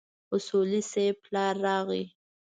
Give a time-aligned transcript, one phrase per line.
[0.35, 2.03] اصولي صیب پلار راغی.